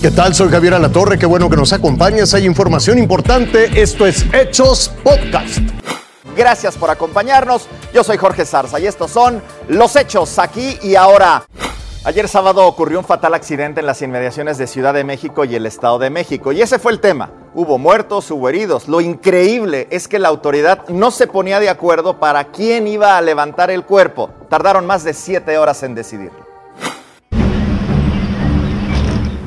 [0.00, 0.32] ¿Qué tal?
[0.32, 2.32] Soy Javier Alatorre, qué bueno que nos acompañes.
[2.32, 3.82] Hay información importante.
[3.82, 5.58] Esto es Hechos Podcast.
[6.36, 7.66] Gracias por acompañarnos.
[7.92, 11.44] Yo soy Jorge Zarza y estos son los hechos aquí y ahora.
[12.04, 15.66] Ayer sábado ocurrió un fatal accidente en las inmediaciones de Ciudad de México y el
[15.66, 17.32] Estado de México y ese fue el tema.
[17.54, 18.86] Hubo muertos, hubo heridos.
[18.86, 23.20] Lo increíble es que la autoridad no se ponía de acuerdo para quién iba a
[23.20, 24.30] levantar el cuerpo.
[24.48, 26.47] Tardaron más de siete horas en decidirlo.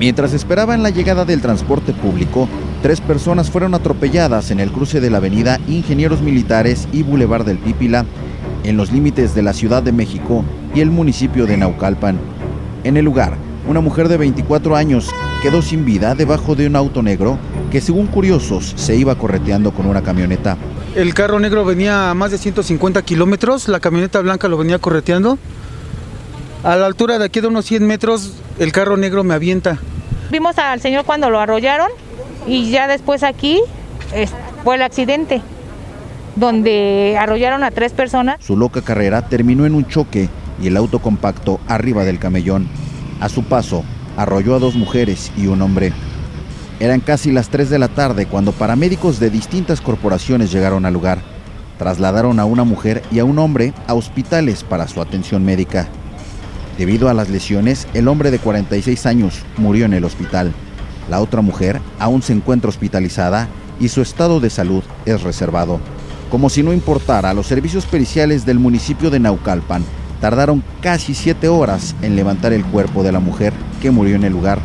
[0.00, 2.48] Mientras esperaban la llegada del transporte público,
[2.80, 7.58] tres personas fueron atropelladas en el cruce de la avenida Ingenieros Militares y Boulevard del
[7.58, 8.06] Pípila,
[8.64, 10.42] en los límites de la Ciudad de México
[10.74, 12.18] y el municipio de Naucalpan.
[12.82, 13.34] En el lugar,
[13.68, 15.10] una mujer de 24 años
[15.42, 17.36] quedó sin vida debajo de un auto negro
[17.70, 20.56] que según curiosos se iba correteando con una camioneta.
[20.94, 25.36] El carro negro venía a más de 150 kilómetros, la camioneta blanca lo venía correteando.
[26.64, 29.78] A la altura de aquí de unos 100 metros, el carro negro me avienta.
[30.30, 31.88] Vimos al señor cuando lo arrollaron
[32.46, 33.60] y ya después aquí
[34.62, 35.42] fue el accidente
[36.36, 38.36] donde arrollaron a tres personas.
[38.40, 40.28] Su loca carrera terminó en un choque
[40.62, 42.68] y el auto compacto arriba del camellón.
[43.20, 43.84] A su paso,
[44.16, 45.92] arrolló a dos mujeres y un hombre.
[46.78, 51.18] Eran casi las 3 de la tarde cuando paramédicos de distintas corporaciones llegaron al lugar.
[51.78, 55.88] Trasladaron a una mujer y a un hombre a hospitales para su atención médica.
[56.80, 60.50] Debido a las lesiones, el hombre de 46 años murió en el hospital.
[61.10, 65.78] La otra mujer aún se encuentra hospitalizada y su estado de salud es reservado.
[66.30, 69.84] Como si no importara, los servicios periciales del municipio de Naucalpan
[70.22, 74.32] tardaron casi siete horas en levantar el cuerpo de la mujer que murió en el
[74.32, 74.58] lugar.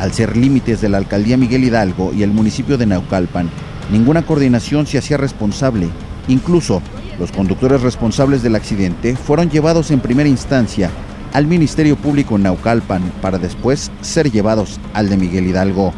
[0.00, 3.48] Al ser límites de la alcaldía Miguel Hidalgo y el municipio de Naucalpan,
[3.92, 5.88] ninguna coordinación se hacía responsable.
[6.26, 6.82] Incluso
[7.20, 10.90] los conductores responsables del accidente fueron llevados en primera instancia
[11.32, 15.92] al Ministerio Público en Naucalpan para después ser llevados al de Miguel Hidalgo.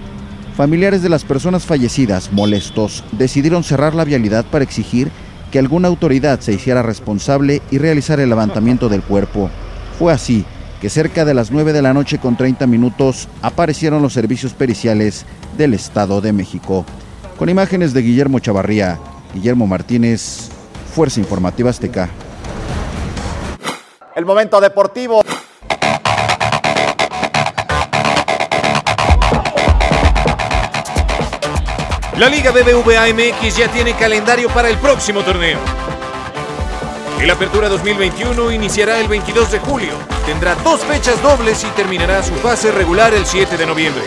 [0.56, 5.10] Familiares de las personas fallecidas, molestos, decidieron cerrar la vialidad para exigir
[5.50, 9.50] que alguna autoridad se hiciera responsable y realizar el levantamiento del cuerpo.
[9.98, 10.44] Fue así
[10.80, 15.24] que cerca de las 9 de la noche con 30 minutos aparecieron los servicios periciales
[15.56, 16.84] del Estado de México.
[17.38, 18.98] Con imágenes de Guillermo Chavarría,
[19.34, 20.48] Guillermo Martínez,
[20.94, 22.10] Fuerza Informativa Azteca.
[24.14, 25.22] El momento deportivo.
[32.18, 35.58] La Liga BBVA MX ya tiene calendario para el próximo torneo.
[37.20, 39.92] El Apertura 2021 iniciará el 22 de julio,
[40.26, 44.02] tendrá dos fechas dobles y terminará su fase regular el 7 de noviembre.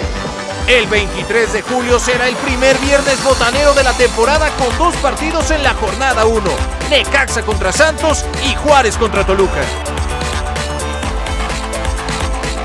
[0.68, 5.50] El 23 de julio será el primer viernes botanero de la temporada con dos partidos
[5.52, 6.42] en la jornada 1,
[6.90, 9.62] Necaxa contra Santos y Juárez contra Toluca.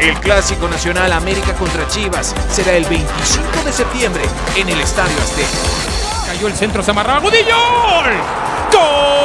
[0.01, 4.23] El Clásico Nacional América contra Chivas será el 25 de septiembre
[4.57, 6.27] en el Estadio Azteca.
[6.27, 7.55] Cayó el centro, se amarraba Gudillo.
[8.73, 9.21] ¡Gol!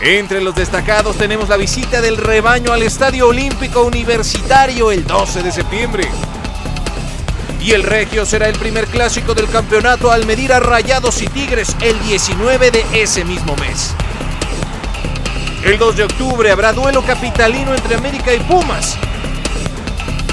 [0.00, 5.52] Entre los destacados tenemos la visita del rebaño al Estadio Olímpico Universitario el 12 de
[5.52, 6.08] septiembre.
[7.60, 11.76] Y el Regio será el primer clásico del campeonato al medir a Rayados y Tigres
[11.80, 13.94] el 19 de ese mismo mes.
[15.64, 18.96] El 2 de octubre habrá duelo capitalino entre América y Pumas.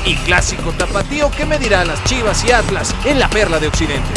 [0.06, 4.14] Y clásico tapatío que medirá a las Chivas y Atlas en la Perla de Occidente.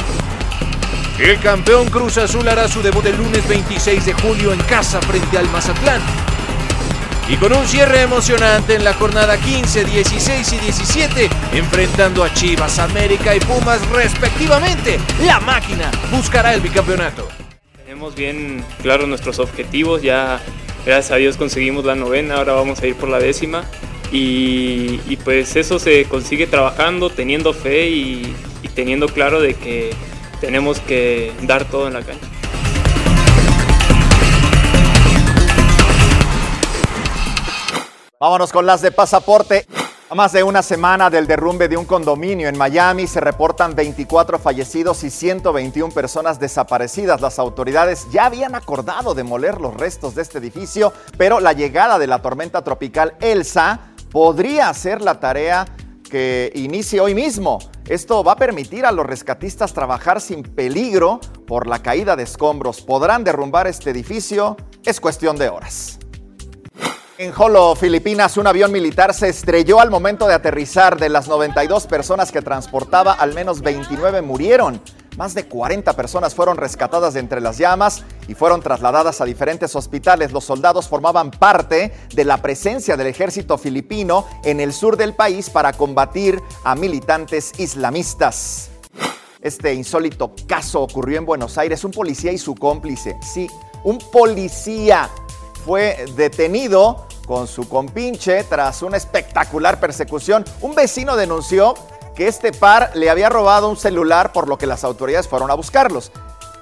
[1.18, 5.38] El campeón Cruz Azul hará su debut el lunes 26 de julio en casa frente
[5.38, 6.00] al Mazatlán.
[7.30, 12.78] Y con un cierre emocionante en la jornada 15, 16 y 17, enfrentando a Chivas,
[12.78, 17.28] América y Pumas respectivamente, la máquina buscará el bicampeonato.
[17.84, 20.40] Tenemos bien claros nuestros objetivos, ya
[20.86, 23.64] gracias a Dios conseguimos la novena, ahora vamos a ir por la décima.
[24.10, 29.90] Y, pues eso se consigue trabajando, teniendo fe y, y teniendo claro de que
[30.40, 32.26] tenemos que dar todo en la cancha.
[38.20, 39.64] Vámonos con las de pasaporte.
[40.10, 44.40] A más de una semana del derrumbe de un condominio en Miami se reportan 24
[44.40, 47.20] fallecidos y 121 personas desaparecidas.
[47.20, 52.08] Las autoridades ya habían acordado demoler los restos de este edificio, pero la llegada de
[52.08, 55.66] la tormenta tropical Elsa podría hacer la tarea
[56.10, 57.60] que inicie hoy mismo.
[57.86, 62.80] Esto va a permitir a los rescatistas trabajar sin peligro por la caída de escombros.
[62.80, 64.56] ¿Podrán derrumbar este edificio?
[64.84, 65.97] Es cuestión de horas.
[67.20, 71.00] En Jolo, Filipinas, un avión militar se estrelló al momento de aterrizar.
[71.00, 74.80] De las 92 personas que transportaba, al menos 29 murieron.
[75.16, 79.74] Más de 40 personas fueron rescatadas de entre las llamas y fueron trasladadas a diferentes
[79.74, 80.30] hospitales.
[80.30, 85.50] Los soldados formaban parte de la presencia del ejército filipino en el sur del país
[85.50, 88.70] para combatir a militantes islamistas.
[89.40, 91.82] Este insólito caso ocurrió en Buenos Aires.
[91.82, 93.48] Un policía y su cómplice, sí,
[93.82, 95.10] un policía
[95.64, 100.44] fue detenido con su compinche tras una espectacular persecución.
[100.62, 101.74] Un vecino denunció
[102.16, 105.54] que este par le había robado un celular por lo que las autoridades fueron a
[105.54, 106.10] buscarlos.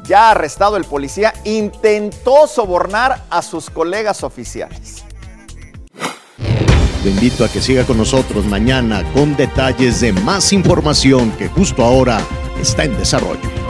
[0.05, 5.05] Ya arrestado el policía, intentó sobornar a sus colegas oficiales.
[7.03, 11.85] Te invito a que siga con nosotros mañana con detalles de más información que justo
[11.85, 12.21] ahora
[12.61, 13.66] está en desarrollo.